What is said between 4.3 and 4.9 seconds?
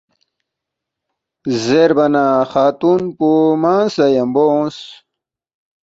اونگس